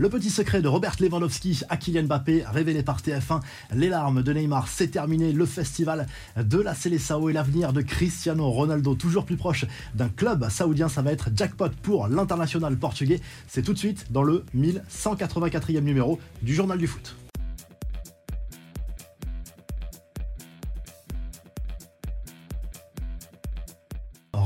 Le 0.00 0.08
petit 0.08 0.30
secret 0.30 0.62
de 0.62 0.68
Robert 0.68 0.94
Lewandowski 1.00 1.62
à 1.68 1.76
Kylian 1.76 2.04
Mbappé, 2.04 2.44
révélé 2.46 2.84
par 2.84 3.00
TF1, 3.00 3.40
les 3.74 3.88
larmes 3.88 4.22
de 4.22 4.32
Neymar, 4.32 4.68
c'est 4.68 4.86
terminé. 4.86 5.32
Le 5.32 5.44
festival 5.44 6.06
de 6.36 6.60
la 6.60 6.72
Célessao 6.76 7.28
et 7.30 7.32
l'avenir 7.32 7.72
de 7.72 7.82
Cristiano 7.82 8.48
Ronaldo, 8.48 8.94
toujours 8.94 9.24
plus 9.24 9.36
proche 9.36 9.64
d'un 9.96 10.08
club 10.08 10.48
saoudien, 10.50 10.88
ça 10.88 11.02
va 11.02 11.10
être 11.10 11.30
jackpot 11.34 11.70
pour 11.82 12.06
l'international 12.06 12.76
portugais. 12.76 13.20
C'est 13.48 13.62
tout 13.62 13.72
de 13.72 13.78
suite 13.78 14.12
dans 14.12 14.22
le 14.22 14.44
1184e 14.56 15.80
numéro 15.80 16.20
du 16.42 16.54
Journal 16.54 16.78
du 16.78 16.86
Foot. 16.86 17.16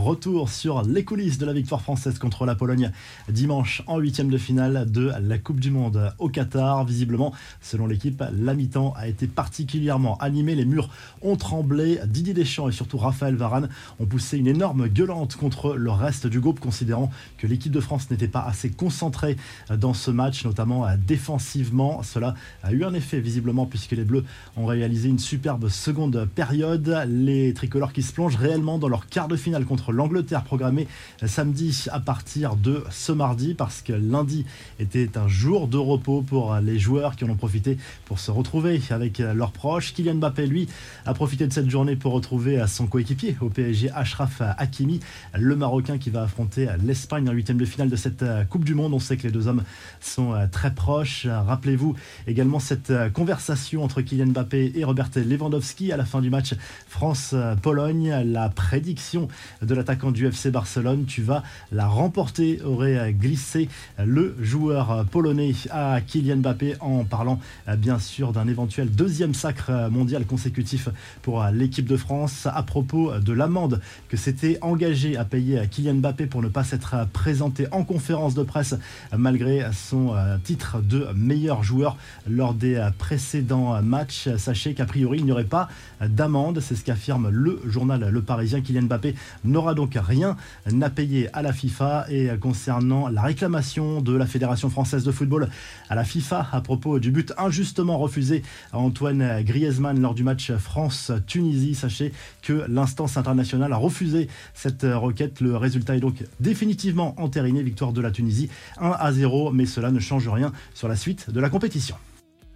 Retour 0.03 0.49
sur 0.49 0.83
les 0.83 1.05
coulisses 1.05 1.39
de 1.39 1.47
la 1.47 1.53
victoire 1.53 1.81
française 1.81 2.19
contre 2.19 2.45
la 2.45 2.57
Pologne 2.57 2.91
dimanche 3.29 3.85
en 3.87 3.99
huitième 3.99 4.31
de 4.31 4.37
finale 4.37 4.91
de 4.91 5.13
la 5.21 5.39
Coupe 5.39 5.61
du 5.61 5.71
Monde 5.71 6.13
au 6.19 6.29
Qatar. 6.29 6.85
Visiblement, 6.85 7.33
selon 7.61 7.87
l'équipe, 7.87 8.25
la 8.37 8.55
mi-temps 8.55 8.95
a 8.97 9.07
été 9.07 9.29
particulièrement 9.29 10.19
animée. 10.19 10.57
Les 10.57 10.65
murs 10.65 10.91
ont 11.23 11.37
tremblé. 11.37 12.01
Didier 12.05 12.35
Deschamps 12.35 12.69
et 12.69 12.73
surtout 12.73 12.99
Raphaël 12.99 13.37
Varane 13.37 13.69
ont 14.01 14.07
poussé 14.07 14.39
une 14.39 14.49
énorme 14.49 14.89
gueulante 14.89 15.37
contre 15.37 15.77
le 15.77 15.93
reste 15.93 16.27
du 16.27 16.41
groupe, 16.41 16.59
considérant 16.59 17.13
que 17.39 17.47
l'équipe 17.47 17.71
de 17.71 17.81
France 17.81 18.11
n'était 18.11 18.27
pas 18.27 18.43
assez 18.43 18.71
concentrée 18.71 19.37
dans 19.71 19.95
ce 19.95 20.11
match, 20.11 20.45
notamment 20.45 20.85
défensivement. 21.07 22.03
Cela 22.03 22.35
a 22.65 22.73
eu 22.73 22.83
un 22.83 22.93
effet 22.93 23.21
visiblement 23.21 23.67
puisque 23.67 23.93
les 23.93 24.05
Bleus 24.05 24.25
ont 24.57 24.67
réalisé 24.67 25.09
une 25.09 25.21
superbe 25.21 25.69
seconde 25.69 26.29
période. 26.35 27.05
Les 27.07 27.55
tricolores 27.55 27.93
qui 27.93 28.03
se 28.03 28.13
plongent 28.13 28.35
réellement 28.37 28.79
dans 28.79 28.89
leur 28.89 29.07
quart 29.07 29.29
de 29.29 29.37
finale 29.37 29.65
contre 29.65 29.92
l'Angleterre 29.93 30.45
programmée 30.45 30.89
samedi 31.25 31.87
à 31.93 32.01
partir 32.01 32.57
de 32.57 32.85
ce 32.91 33.13
mardi 33.13 33.55
parce 33.55 33.83
que 33.83 33.93
lundi 33.93 34.45
était 34.79 35.17
un 35.17 35.29
jour 35.29 35.69
de 35.69 35.77
repos 35.77 36.23
pour 36.23 36.57
les 36.57 36.79
joueurs 36.79 37.17
qui 37.17 37.25
en 37.25 37.31
ont 37.31 37.37
profité 37.37 37.79
pour 38.05 38.19
se 38.19 38.31
retrouver 38.31 38.81
avec 38.91 39.19
leurs 39.19 39.53
proches. 39.53 39.93
Kylian 39.95 40.15
Mbappé, 40.15 40.47
lui, 40.47 40.69
a 41.07 41.15
profité 41.15 41.47
de 41.47 41.53
cette 41.53 41.71
journée 41.71 41.97
pour 41.97 42.13
retrouver 42.13 42.65
son 42.67 42.87
coéquipier 42.87 43.37
au 43.41 43.49
PSG, 43.49 43.91
Ashraf 43.91 44.43
Hakimi, 44.59 45.01
le 45.35 45.57
Marocain 45.57 45.99
qui 45.99 46.11
va 46.11 46.23
affronter 46.23 46.69
l'Espagne 46.85 47.29
en 47.29 47.33
huitième 47.33 47.59
de 47.59 47.65
finale 47.65 47.89
de 47.89 47.97
cette 47.97 48.25
Coupe 48.49 48.65
du 48.65 48.75
Monde. 48.75 48.95
On 48.95 49.01
sait 49.01 49.17
que 49.17 49.25
les 49.25 49.33
deux 49.33 49.47
hommes 49.49 49.63
sont 50.01 50.35
très 50.51 50.75
proches. 50.75 51.27
Rappelez-vous 51.27 51.95
également 52.27 52.61
cette 52.61 52.93
conversation 53.13 53.85
entre 53.85 54.03
Kylian 54.03 54.27
Mbappé 54.27 54.73
et 54.75 54.85
Robert 54.85 55.11
Lewandowski 55.15 55.93
à 55.93 55.97
la 55.97 56.05
fin 56.05 56.21
du 56.21 56.31
match 56.31 56.55
France-Pologne. 56.89 58.23
La 58.25 58.49
prédiction 58.49 59.29
de 59.61 59.75
la 59.75 59.82
attaquant 59.83 60.13
du 60.13 60.27
FC 60.29 60.53
Barcelone. 60.53 61.07
Tu 61.07 61.23
vas 61.23 61.43
la 61.73 61.89
remporter, 61.89 62.63
aurait 62.63 63.13
glissé 63.13 63.69
le 63.99 64.37
joueur 64.41 65.05
polonais 65.11 65.55
à 65.71 66.01
Kylian 66.01 66.37
Mbappé 66.37 66.77
en 66.81 67.03
parlant 67.05 67.41
bien 67.79 67.99
sûr 67.99 68.33
d'un 68.33 68.47
éventuel 68.47 68.91
deuxième 68.91 69.35
sacre 69.35 69.91
mondial 69.91 70.25
consécutif 70.25 70.89
pour 71.23 71.45
l'équipe 71.53 71.87
de 71.87 71.97
France 71.97 72.47
à 72.47 72.63
propos 72.63 73.19
de 73.19 73.33
l'amende 73.33 73.81
que 74.09 74.17
s'était 74.17 74.59
engagé 74.63 75.17
à 75.17 75.25
payer 75.25 75.61
Kylian 75.69 75.95
Mbappé 75.95 76.27
pour 76.27 76.43
ne 76.43 76.49
pas 76.49 76.63
s'être 76.63 76.95
présenté 77.13 77.67
en 77.73 77.83
conférence 77.83 78.35
de 78.35 78.45
presse 78.45 78.77
malgré 79.17 79.67
son 79.73 80.15
titre 80.45 80.81
de 80.81 81.09
meilleur 81.17 81.65
joueur 81.65 81.97
lors 82.29 82.55
des 82.55 82.89
précédents 82.99 83.83
matchs. 83.83 84.29
Sachez 84.37 84.75
qu'a 84.75 84.87
priori 84.87 85.19
il 85.19 85.25
n'y 85.25 85.33
aurait 85.33 85.45
pas 85.45 85.69
d'amende, 86.01 86.61
c'est 86.61 86.77
ce 86.77 86.85
qu'affirme 86.85 87.29
le 87.31 87.61
journal 87.67 88.09
Le 88.09 88.23
Parisien. 88.23 88.61
Kylian 88.61 88.83
Mbappé 88.83 89.15
n'aura 89.45 89.72
donc 89.75 89.99
rien 90.01 90.37
à 90.81 90.91
payer 90.91 91.29
à 91.33 91.43
la 91.43 91.53
FIFA. 91.53 92.07
Et 92.11 92.31
concernant 92.41 93.09
la 93.09 93.23
réclamation 93.23 94.01
de 94.01 94.17
la 94.17 94.27
Fédération 94.27 94.71
française 94.71 95.05
de 95.05 95.13
football 95.13 95.49
à 95.89 95.95
la 95.95 96.05
FIFA 96.05 96.49
à 96.53 96.61
propos 96.61 96.99
du 96.99 97.11
but 97.11 97.33
injustement 97.39 97.99
refusé 97.99 98.43
à 98.73 98.79
Antoine 98.79 99.43
Griezmann 99.43 100.01
lors 100.01 100.15
du 100.15 100.25
match 100.25 100.53
France-Tunisie, 100.53 101.75
sachez 101.75 102.13
que 102.43 102.65
l'instance 102.69 103.17
internationale 103.17 103.73
a 103.73 103.77
refusé 103.77 104.29
cette 104.55 104.83
requête. 104.83 105.41
Le 105.41 105.57
résultat 105.57 105.97
est 105.97 106.01
donc 106.01 106.25
définitivement 106.41 107.15
entériné. 107.21 107.63
Victoire 107.63 107.93
de 107.93 108.01
la 108.01 108.11
Tunisie 108.11 108.49
1 108.79 108.91
à 108.91 109.13
0, 109.13 109.53
mais 109.53 109.67
cela 109.67 109.91
ne 109.91 110.01
change 110.01 110.29
rien 110.29 110.53
sur 110.75 110.89
la 110.89 110.97
suite 110.97 111.31
de 111.31 111.41
la 111.41 111.49
compétition. 111.49 111.97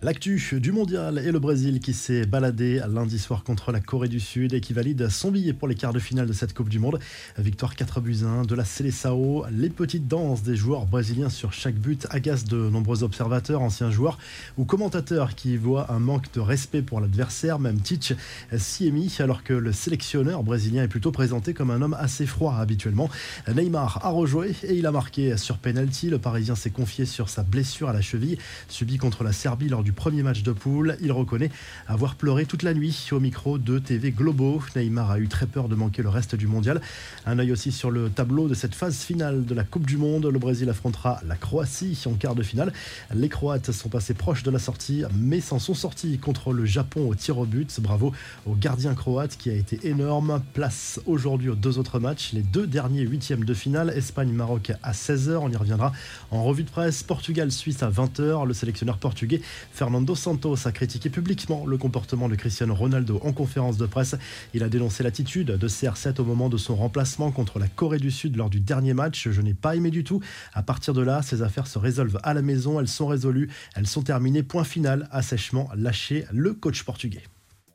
L'actu 0.06 0.60
du 0.60 0.70
mondial 0.70 1.18
et 1.18 1.32
le 1.32 1.40
Brésil 1.40 1.80
qui 1.80 1.92
s'est 1.92 2.26
baladé 2.26 2.80
lundi 2.88 3.18
soir 3.18 3.42
contre 3.42 3.72
la 3.72 3.80
Corée 3.80 4.06
du 4.06 4.20
Sud 4.20 4.54
et 4.54 4.60
qui 4.60 4.72
valide 4.72 5.08
son 5.08 5.32
billet 5.32 5.52
pour 5.52 5.66
les 5.66 5.74
quarts 5.74 5.92
de 5.92 5.98
finale 5.98 6.28
de 6.28 6.32
cette 6.32 6.54
Coupe 6.54 6.68
du 6.68 6.78
Monde. 6.78 7.00
Victoire 7.38 7.74
4 7.74 8.00
buts 8.00 8.20
1 8.22 8.42
de 8.44 8.54
la 8.54 8.64
Seleção. 8.64 9.42
Les 9.50 9.68
petites 9.68 10.06
danses 10.06 10.44
des 10.44 10.54
joueurs 10.54 10.86
brésiliens 10.86 11.28
sur 11.28 11.52
chaque 11.52 11.74
but 11.74 12.06
agacent 12.10 12.44
de 12.44 12.56
nombreux 12.56 13.02
observateurs, 13.02 13.62
anciens 13.62 13.90
joueurs 13.90 14.16
ou 14.56 14.64
commentateurs 14.64 15.34
qui 15.34 15.56
voient 15.56 15.90
un 15.90 15.98
manque 15.98 16.32
de 16.34 16.38
respect 16.38 16.82
pour 16.82 17.00
l'adversaire, 17.00 17.58
même 17.58 17.80
Tich 17.80 18.12
s'y 18.56 18.86
est 18.86 18.92
mis 18.92 19.12
alors 19.18 19.42
que 19.42 19.54
le 19.54 19.72
sélectionneur 19.72 20.44
brésilien 20.44 20.84
est 20.84 20.88
plutôt 20.88 21.10
présenté 21.10 21.52
comme 21.52 21.72
un 21.72 21.82
homme 21.82 21.96
assez 21.98 22.26
froid 22.26 22.54
habituellement. 22.54 23.10
Neymar 23.52 24.06
a 24.06 24.10
rejoué 24.10 24.54
et 24.62 24.74
il 24.76 24.86
a 24.86 24.92
marqué 24.92 25.36
sur 25.36 25.58
penalty. 25.58 26.10
Le 26.10 26.20
Parisien 26.20 26.54
s'est 26.54 26.70
confié 26.70 27.06
sur 27.06 27.28
sa 27.28 27.42
blessure 27.42 27.88
à 27.88 27.92
la 27.92 28.02
cheville 28.02 28.38
subie 28.68 28.98
contre 28.98 29.24
la 29.24 29.32
Serbie 29.32 29.68
lors 29.68 29.82
du 29.82 29.95
premier 29.96 30.22
match 30.22 30.44
de 30.44 30.52
poule. 30.52 30.96
Il 31.00 31.10
reconnaît 31.10 31.50
avoir 31.88 32.14
pleuré 32.14 32.46
toute 32.46 32.62
la 32.62 32.74
nuit 32.74 33.08
au 33.10 33.18
micro 33.18 33.58
de 33.58 33.80
TV 33.80 34.12
Globo. 34.12 34.62
Neymar 34.76 35.10
a 35.10 35.18
eu 35.18 35.26
très 35.26 35.46
peur 35.46 35.68
de 35.68 35.74
manquer 35.74 36.02
le 36.02 36.08
reste 36.08 36.36
du 36.36 36.46
mondial. 36.46 36.80
Un 37.24 37.40
œil 37.40 37.50
aussi 37.50 37.72
sur 37.72 37.90
le 37.90 38.10
tableau 38.10 38.46
de 38.46 38.54
cette 38.54 38.76
phase 38.76 38.98
finale 38.98 39.44
de 39.44 39.54
la 39.54 39.64
Coupe 39.64 39.86
du 39.86 39.96
Monde. 39.96 40.26
Le 40.26 40.38
Brésil 40.38 40.70
affrontera 40.70 41.20
la 41.26 41.34
Croatie 41.34 42.00
en 42.06 42.12
quart 42.12 42.36
de 42.36 42.44
finale. 42.44 42.72
Les 43.12 43.28
Croates 43.28 43.72
sont 43.72 43.88
passés 43.88 44.14
proches 44.14 44.44
de 44.44 44.50
la 44.50 44.60
sortie, 44.60 45.02
mais 45.14 45.40
s'en 45.40 45.58
sont 45.58 45.74
sortis 45.74 46.18
contre 46.18 46.52
le 46.52 46.64
Japon 46.64 47.08
au 47.08 47.14
tir 47.14 47.38
au 47.38 47.46
but. 47.46 47.80
Bravo 47.80 48.12
au 48.46 48.54
gardien 48.54 48.94
croate 48.94 49.36
qui 49.36 49.50
a 49.50 49.54
été 49.54 49.88
énorme. 49.88 50.42
Place 50.52 51.00
aujourd'hui 51.06 51.48
aux 51.48 51.54
deux 51.54 51.78
autres 51.78 51.98
matchs, 51.98 52.32
les 52.32 52.42
deux 52.42 52.66
derniers 52.66 53.02
huitièmes 53.02 53.44
de 53.44 53.54
finale, 53.54 53.90
Espagne-Maroc 53.90 54.72
à 54.82 54.92
16h. 54.92 55.36
On 55.36 55.50
y 55.50 55.56
reviendra 55.56 55.92
en 56.30 56.44
revue 56.44 56.62
de 56.62 56.70
presse. 56.70 57.02
Portugal-Suisse 57.02 57.82
à 57.82 57.90
20h. 57.90 58.46
Le 58.46 58.54
sélectionneur 58.54 58.98
portugais 58.98 59.40
Fernando 59.76 60.14
Santos 60.14 60.66
a 60.66 60.72
critiqué 60.72 61.10
publiquement 61.10 61.66
le 61.66 61.76
comportement 61.76 62.30
de 62.30 62.34
Cristiano 62.34 62.74
Ronaldo 62.74 63.20
en 63.22 63.34
conférence 63.34 63.76
de 63.76 63.84
presse. 63.84 64.14
Il 64.54 64.62
a 64.62 64.70
dénoncé 64.70 65.02
l'attitude 65.02 65.48
de 65.48 65.68
CR7 65.68 66.18
au 66.18 66.24
moment 66.24 66.48
de 66.48 66.56
son 66.56 66.76
remplacement 66.76 67.30
contre 67.30 67.58
la 67.58 67.68
Corée 67.68 67.98
du 67.98 68.10
Sud 68.10 68.36
lors 68.36 68.48
du 68.48 68.58
dernier 68.58 68.94
match. 68.94 69.28
Je 69.28 69.42
n'ai 69.42 69.52
pas 69.52 69.76
aimé 69.76 69.90
du 69.90 70.02
tout. 70.02 70.22
À 70.54 70.62
partir 70.62 70.94
de 70.94 71.02
là, 71.02 71.20
ces 71.20 71.42
affaires 71.42 71.66
se 71.66 71.78
résolvent 71.78 72.18
à 72.22 72.32
la 72.32 72.40
maison. 72.40 72.80
Elles 72.80 72.88
sont 72.88 73.06
résolues. 73.06 73.50
Elles 73.74 73.86
sont 73.86 74.00
terminées. 74.00 74.42
Point 74.42 74.64
final. 74.64 75.08
Assèchement 75.10 75.68
lâché 75.76 76.24
le 76.32 76.54
coach 76.54 76.82
portugais. 76.82 77.24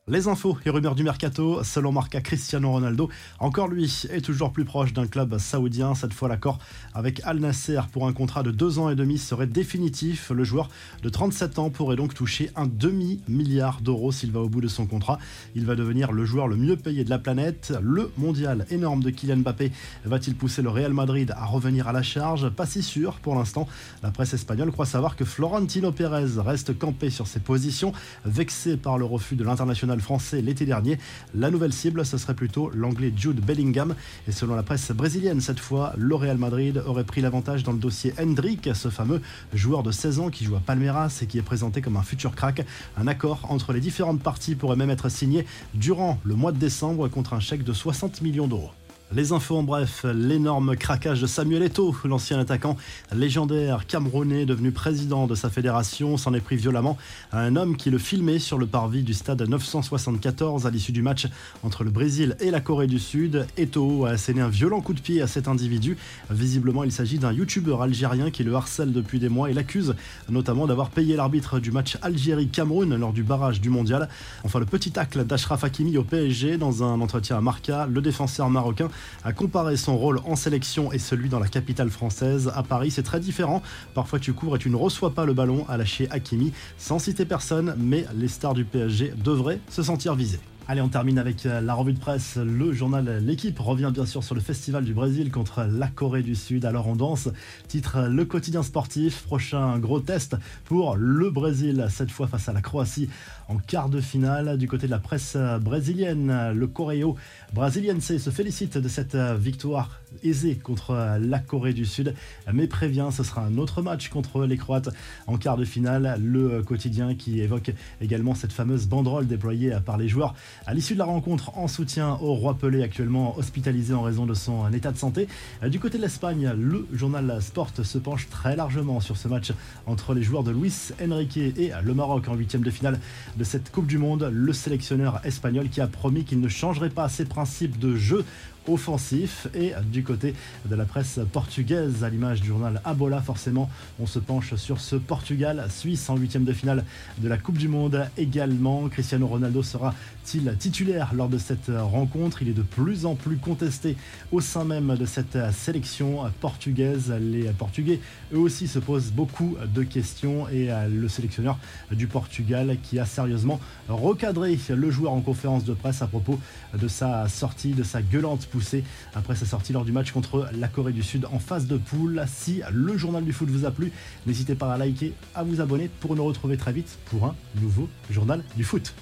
Les 0.08 0.28
infos 0.28 0.58
et 0.66 0.72
rumeurs 0.72 0.96
du 0.96 1.04
mercato, 1.04 1.64
selon 1.64 1.92
Marca 1.92 2.22
Cristiano 2.22 2.72
Ronaldo, 2.72 3.08
encore 3.38 3.68
lui 3.68 4.08
est 4.10 4.26
toujours 4.26 4.52
plus 4.52 4.66
proche 4.66 4.94
d'un 4.94 5.06
club 5.06 5.38
saoudien. 5.38 5.94
Cette 5.94 6.12
fois, 6.12 6.28
l'accord 6.28 6.58
avec 6.96 7.22
Al 7.24 7.38
Nasser 7.38 7.82
pour 7.92 8.08
un 8.08 8.12
contrat 8.12 8.42
de 8.42 8.50
deux 8.50 8.80
ans 8.80 8.90
et 8.90 8.96
demi 8.96 9.20
serait 9.20 9.46
définitif. 9.46 10.32
Le 10.32 10.44
joueur 10.44 10.70
de 11.04 11.10
37 11.10 11.60
ans 11.60 11.70
pourrait 11.70 11.98
donc 11.98 12.16
toucher 12.16 12.50
un 12.56 12.66
demi-milliard 12.66 13.80
d'euros 13.82 14.12
s'il 14.12 14.32
va 14.32 14.40
au 14.40 14.50
bout 14.50 14.60
de 14.60 14.68
son 14.68 14.88
contrat. 14.88 15.20
Il 15.54 15.68
va 15.68 15.76
devenir 15.76 16.14
le 16.14 16.26
joueur 16.26 16.48
le 16.48 16.56
mieux 16.56 16.78
payé 16.78 17.04
de 17.04 17.12
la 17.12 17.20
planète. 17.20 17.72
Le 17.80 18.12
mondial 18.18 18.66
énorme 18.72 19.04
de 19.04 19.12
Kylian 19.12 19.38
Mbappé 19.38 19.72
va-t-il 20.06 20.36
pousser 20.36 20.64
le 20.64 20.70
Real 20.70 20.94
Madrid 20.94 21.32
à 21.38 21.46
revenir 21.46 21.88
à 21.88 21.92
la 21.92 22.02
charge? 22.02 22.50
Pas 22.50 22.66
si 22.66 22.82
sûr 22.82 23.20
pour 23.20 23.36
l'instant. 23.36 23.68
La 24.02 24.10
presse 24.10 24.34
espagnole 24.34 24.72
croit 24.72 24.88
savoir 24.88 25.16
que 25.16 25.26
Florentino 25.26 25.92
Pérez 25.92 26.40
reste 26.40 26.76
campé 26.76 27.12
sur 27.12 27.28
ses 27.28 27.40
positions, 27.40 27.94
vexé 28.26 28.78
par 28.78 28.98
le 28.98 29.06
refus 29.06 29.36
de 29.36 29.44
l'international 29.44 29.91
français 30.00 30.42
l'été 30.42 30.66
dernier. 30.66 30.98
La 31.36 31.52
nouvelle 31.52 31.74
cible, 31.74 32.06
ce 32.06 32.18
serait 32.18 32.34
plutôt 32.34 32.70
l'anglais 32.74 33.12
Jude 33.16 33.40
Bellingham. 33.40 33.96
Et 34.28 34.32
selon 34.32 34.56
la 34.56 34.64
presse 34.64 34.92
brésilienne, 34.92 35.42
cette 35.42 35.60
fois, 35.60 35.94
le 35.98 36.16
Real 36.16 36.38
Madrid 36.38 36.82
aurait 36.86 37.04
pris 37.04 37.22
l'avantage 37.22 37.64
dans 37.64 37.72
le 37.72 37.80
dossier 37.80 38.14
Hendrik, 38.20 38.70
ce 38.74 38.90
fameux 38.90 39.22
joueur 39.54 39.84
de 39.84 39.92
16 39.92 40.20
ans 40.20 40.30
qui 40.30 40.46
joue 40.46 40.56
à 40.56 40.60
Palmeiras 40.60 41.20
et 41.22 41.26
qui 41.26 41.38
est 41.38 41.44
présenté 41.44 41.82
comme 41.82 41.98
un 41.98 42.04
futur 42.04 42.36
crack. 42.36 42.66
Un 42.98 43.08
accord 43.08 43.48
entre 43.50 43.74
les 43.74 43.80
différentes 43.80 44.22
parties 44.22 44.56
pourrait 44.56 44.76
même 44.76 44.90
être 44.90 45.10
signé 45.10 45.46
durant 45.74 46.20
le 46.24 46.36
mois 46.36 46.52
de 46.52 46.58
décembre 46.58 47.08
contre 47.08 47.34
un 47.34 47.40
chèque 47.40 47.64
de 47.64 47.74
60 47.74 48.22
millions 48.22 48.48
d'euros. 48.48 48.72
Les 49.14 49.34
infos 49.34 49.58
en 49.58 49.64
bref, 49.64 50.06
l'énorme 50.16 50.78
craquage 50.78 51.20
de 51.20 51.28
Samuel 51.28 51.64
Eto'o, 51.64 51.94
l'ancien 52.06 52.40
attaquant 52.40 52.78
légendaire 53.14 53.86
camerounais 53.86 54.46
devenu 54.46 54.72
président 54.72 55.28
de 55.28 55.36
sa 55.36 55.50
fédération, 55.50 56.16
s'en 56.16 56.34
est 56.34 56.40
pris 56.40 56.56
violemment 56.56 56.98
à 57.34 57.42
un 57.42 57.58
homme 57.58 57.76
qui 57.76 57.90
le 57.90 57.98
filmait 57.98 58.40
sur 58.40 58.58
le 58.58 58.68
parvis 58.68 59.04
du 59.04 59.14
stade 59.14 59.42
974 59.42 60.66
à 60.66 60.70
l'issue 60.70 60.94
du 60.94 61.02
match 61.02 61.28
entre 61.62 61.84
le 61.84 61.90
Brésil 61.90 62.38
et 62.40 62.52
la 62.52 62.62
Corée 62.62 62.88
du 62.88 63.00
Sud. 63.00 63.46
Eto'o 63.58 64.06
a 64.06 64.12
asséné 64.12 64.40
un 64.40 64.48
violent 64.48 64.80
coup 64.80 64.94
de 64.94 65.02
pied 65.02 65.22
à 65.22 65.28
cet 65.28 65.50
individu. 65.50 65.98
Visiblement, 66.30 66.86
il 66.86 66.94
s'agit 66.94 67.20
d'un 67.20 67.34
youtubeur 67.34 67.82
algérien 67.82 68.32
qui 68.32 68.46
le 68.46 68.56
harcèle 68.56 68.94
depuis 68.94 69.20
des 69.20 69.28
mois 69.28 69.50
et 69.50 69.54
l'accuse 69.54 69.94
notamment 70.30 70.68
d'avoir 70.68 70.90
payé 70.90 71.18
l'arbitre 71.18 71.60
du 71.60 71.72
match 71.74 71.98
Algérie-Cameroun 72.02 72.96
lors 72.96 73.12
du 73.12 73.24
barrage 73.24 73.60
du 73.60 73.70
mondial. 73.70 74.08
Enfin, 74.46 74.60
le 74.60 74.66
petit 74.66 74.92
tacle 74.92 75.26
d'Ashraf 75.26 75.66
Hakimi 75.66 75.98
au 75.98 76.06
PSG 76.06 76.56
dans 76.56 76.82
un 76.82 77.02
entretien 77.02 77.38
à 77.38 77.42
Marca, 77.42 77.88
le 77.88 78.02
défenseur 78.02 78.50
marocain 78.50 78.88
a 79.24 79.34
comparé 79.34 79.78
son 79.78 79.98
rôle 79.98 80.20
en 80.26 80.36
sélection 80.36 80.92
et 80.92 81.00
celui 81.00 81.30
dans 81.30 81.40
la 81.40 81.48
capitale 81.48 81.90
française. 81.90 82.52
À 82.56 82.64
Paris, 82.64 82.92
c'est 82.92 83.04
très 83.04 83.20
différent. 83.20 83.62
Parfois, 83.94 84.20
tu 84.20 84.34
cours 84.34 84.56
et 84.56 84.60
tu 84.60 84.70
ne 84.70 84.76
reçois 84.76 85.14
pas 85.14 85.26
le 85.26 85.34
ballon, 85.34 85.66
à 85.70 85.78
lâcher 85.78 86.08
Hakimi, 86.12 86.52
sans 86.78 87.00
citer 87.00 87.26
personne, 87.26 87.76
mais 87.78 88.06
les 88.16 88.28
stars 88.28 88.54
du 88.54 88.66
PSG 88.66 89.14
devraient 89.18 89.60
se 89.70 89.84
sentir 89.84 90.16
visées. 90.16 90.40
Allez, 90.68 90.80
on 90.80 90.90
termine 90.90 91.18
avec 91.18 91.46
euh, 91.46 91.60
la 91.60 91.74
revue 91.74 91.92
de 91.92 92.00
presse. 92.00 92.38
Le 92.38 92.72
journal 92.72 93.20
L'équipe 93.26 93.58
revient 93.58 93.90
bien 93.92 94.06
sûr 94.06 94.24
sur 94.24 94.36
le 94.36 94.42
Festival 94.42 94.86
du 94.86 94.94
Brésil 94.94 95.32
contre 95.32 95.64
la 95.64 95.88
Corée 95.88 96.22
du 96.22 96.36
Sud. 96.36 96.66
Alors 96.66 96.88
on 96.88 96.96
danse. 96.96 97.30
Titre 97.68 98.08
Le 98.08 98.26
quotidien 98.26 98.62
sportif. 98.62 99.24
Prochain 99.24 99.80
gros 99.80 100.00
test 100.00 100.36
pour 100.66 100.96
le 100.96 101.32
Brésil, 101.32 101.88
cette 101.90 102.12
fois 102.12 102.28
face 102.28 102.48
à 102.48 102.54
la 102.54 102.62
Croatie 102.62 103.10
en 103.50 103.58
quart 103.58 103.90
de 103.90 104.00
finale. 104.02 104.58
Du 104.60 104.68
côté 104.68 104.86
de 104.86 104.92
la 104.92 105.00
presse 105.00 105.36
brésilienne, 105.62 106.52
le 106.54 106.68
Coréo 106.68 107.16
Brasiliense 107.54 108.18
se 108.18 108.30
félicite 108.30 108.78
de 108.78 108.88
cette 108.88 109.16
victoire 109.16 110.00
aisée 110.24 110.56
contre 110.56 111.18
la 111.20 111.40
Corée 111.40 111.74
du 111.74 111.86
Sud, 111.86 112.14
mais 112.54 112.68
prévient 112.68 113.10
ce 113.12 113.24
sera 113.24 113.44
un 113.44 113.58
autre 113.58 113.82
match 113.82 114.10
contre 114.10 114.46
les 114.46 114.58
Croates 114.58 114.90
en 115.28 115.38
quart 115.38 115.58
de 115.58 115.66
finale. 115.66 116.18
Le 116.22 116.62
quotidien 116.62 117.16
qui 117.16 117.42
évoque 117.42 117.74
également 118.00 118.36
cette 118.36 118.54
fameuse 118.54 118.88
banderole 118.88 119.28
déployée 119.28 119.76
par 119.86 119.98
les 119.98 120.08
joueurs 120.08 120.34
à 120.66 120.74
l'issue 120.74 120.94
de 120.94 121.00
la 121.00 121.06
rencontre 121.06 121.58
en 121.58 121.68
soutien 121.68 122.18
au 122.22 122.34
roi 122.34 122.56
Pelé 122.56 122.84
actuellement 122.84 123.38
hospitalisé 123.38 123.94
en 123.94 124.02
raison 124.02 124.26
de 124.26 124.34
son 124.34 124.72
état 124.74 124.92
de 124.92 124.98
santé. 124.98 125.28
Du 125.68 125.80
côté 125.80 125.98
de 125.98 126.04
l'Espagne, 126.04 126.52
le 126.58 126.88
journal 126.94 127.42
Sport 127.42 127.72
se 127.84 127.98
penche 127.98 128.30
très 128.30 128.56
largement 128.56 129.00
sur 129.00 129.18
ce 129.18 129.28
match 129.28 129.52
entre 129.86 130.14
les 130.14 130.24
joueurs 130.24 130.44
de 130.44 130.52
Luis 130.52 130.92
Enrique 131.02 131.38
et 131.38 131.72
le 131.84 131.94
Maroc 131.94 132.28
en 132.28 132.36
huitième 132.36 132.64
de 132.64 132.72
finale 132.72 133.00
de 133.38 133.44
cette 133.44 133.72
Coupe 133.72 133.88
du 133.88 133.98
Monde. 133.98 134.30
Le 134.32 134.54
sélectionneur 134.54 135.22
espagnol 135.24 135.70
qui 135.70 135.82
a 135.82 135.88
promis 135.88 136.24
qu'il 136.24 136.40
ne 136.40 136.48
changerait 136.48 136.90
pas 136.90 137.10
ses 137.10 137.26
principes 137.26 137.80
de 137.80 137.96
jeu 137.96 138.26
offensif. 138.68 139.48
Et 139.54 139.74
du 139.92 140.04
côté 140.04 140.34
de 140.66 140.76
la 140.76 140.86
presse 140.86 141.20
portugaise, 141.32 142.04
à 142.04 142.10
l'image 142.10 142.42
du 142.42 142.48
journal 142.48 142.82
Abola, 142.86 143.22
forcément, 143.22 143.70
on 144.00 144.06
se 144.06 144.20
penche 144.20 144.56
sur 144.56 144.80
ce 144.80 144.96
Portugal-Suisse 144.96 146.10
en 146.10 146.18
huitième 146.18 146.44
de 146.44 146.54
finale 146.54 146.86
de 147.18 147.28
la 147.28 147.38
Coupe 147.38 147.58
du 147.58 147.68
Monde 147.68 148.08
également. 148.18 148.88
Cristiano 148.90 149.28
Ronaldo 149.28 149.64
sera-t-il 149.64 150.56
titulaire 150.58 151.14
lors 151.14 151.30
de 151.30 151.38
cette 151.38 151.70
rencontre? 151.70 152.42
Il 152.42 152.50
est 152.50 152.54
de 152.54 152.62
plus 152.62 153.06
en 153.06 153.16
plus 153.16 153.38
contesté 153.38 153.98
au 154.32 154.42
sein 154.42 154.64
même 154.64 154.96
de 154.96 155.06
cette 155.06 155.38
sélection 155.52 156.20
portugaise. 156.40 157.14
Les 157.20 157.50
Portugais, 157.52 158.00
eux 158.34 158.40
aussi, 158.40 158.68
se 158.68 158.80
posent 158.80 159.12
beaucoup 159.12 159.58
de 159.74 159.84
questions 159.84 160.48
et 160.50 160.70
le 160.90 161.08
sélectionneur 161.08 161.58
du 161.92 162.08
Portugal 162.08 162.78
qui 162.84 163.00
a 163.00 163.06
sérieusement 163.06 163.60
recadré 163.90 164.58
le 164.70 164.92
joueur 164.92 165.14
en 165.14 165.22
conférence 165.22 165.64
de 165.64 165.74
presse 165.74 166.02
à 166.02 166.08
propos 166.08 166.40
de 166.78 166.88
sa 166.88 167.28
sortie, 167.28 167.74
de 167.74 167.84
sa 167.84 168.02
gueulante 168.02 168.48
poussé 168.52 168.84
après 169.16 169.36
sa 169.36 169.46
sortie 169.46 169.74
lors 169.74 169.86
du 169.86 169.92
match 169.92 170.12
contre 170.12 170.50
la 170.54 170.68
Corée 170.68 170.94
du 170.94 171.04
Sud 171.04 171.26
en 171.32 171.40
phase 171.40 171.68
de 171.68 171.78
poule. 171.78 172.24
Si 172.28 172.62
le 172.72 172.98
journal 172.98 173.24
du 173.24 173.34
foot 173.34 173.50
vous 173.50 173.66
a 173.66 173.72
plu, 173.72 173.92
n'hésitez 174.28 174.56
pas 174.56 174.74
à 174.74 174.78
liker, 174.78 175.14
à 175.34 175.44
vous 175.44 175.62
abonner 175.62 175.90
pour 176.00 176.16
nous 176.16 176.24
retrouver 176.24 176.58
très 176.58 176.74
vite 176.74 177.00
pour 177.06 177.26
un 177.26 177.36
nouveau 177.60 177.90
journal 178.10 178.44
du 178.56 178.64
foot. 178.64 178.94